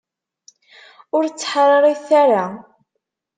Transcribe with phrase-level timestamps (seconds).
[1.15, 2.45] Ur tteḥṛiṛitet ara!